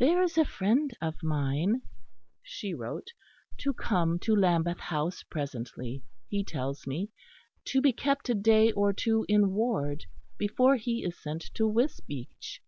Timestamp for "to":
3.58-3.72, 4.18-4.34, 7.66-7.80, 11.54-11.68